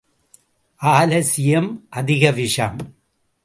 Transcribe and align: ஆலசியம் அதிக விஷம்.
ஆலசியம் 0.81 1.87
அதிக 1.89 2.31
விஷம். 2.31 2.77